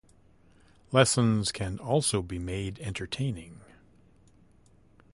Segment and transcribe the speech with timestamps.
[0.91, 3.61] Lessons can also be made entertaining.